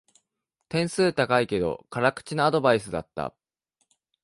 [0.67, 3.35] 点数高いけど辛口なアドバイスだった